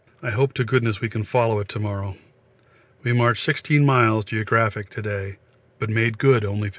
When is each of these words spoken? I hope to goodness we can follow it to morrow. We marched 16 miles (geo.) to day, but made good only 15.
I 0.23 0.31
hope 0.31 0.53
to 0.53 0.63
goodness 0.63 0.99
we 0.99 1.09
can 1.09 1.21
follow 1.21 1.59
it 1.59 1.69
to 1.69 1.79
morrow. 1.79 2.15
We 3.03 3.13
marched 3.13 3.43
16 3.43 3.85
miles 3.85 4.25
(geo.) 4.25 4.43
to 4.43 5.01
day, 5.03 5.37
but 5.77 5.91
made 5.91 6.17
good 6.17 6.43
only 6.43 6.69
15. 6.69 6.69